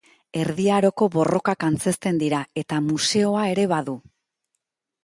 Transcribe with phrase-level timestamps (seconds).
[0.43, 3.99] Erdi Aroko borrokak antzezten dira eta museoa ere badu.